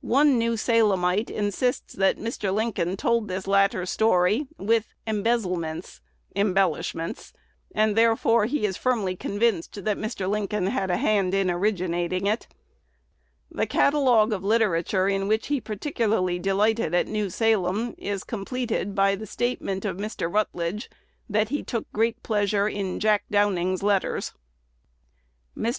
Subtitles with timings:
[0.00, 2.52] One New Salemite insists that Mr.
[2.52, 6.00] Lincoln told this latter story "with embezzlements"
[6.34, 7.32] (embellishments),
[7.72, 10.28] and therefore he is firmly convinced that Mr.
[10.28, 12.48] Lincoln "had a hand" in originating it.
[13.48, 19.14] The catalogue of literature in which he particularly delighted at New Salem is completed by
[19.14, 20.28] the statement of Mr.
[20.28, 20.90] Rutledge,
[21.30, 24.32] that he took great pleasure in "Jack Downing's Letters."
[25.56, 25.72] Mr.